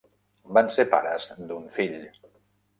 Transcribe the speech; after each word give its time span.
Van 0.57 0.71
ser 0.77 0.85
pares 0.95 1.29
d'un 1.53 1.71
fill. 1.79 1.97